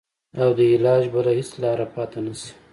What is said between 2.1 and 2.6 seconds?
نه شي.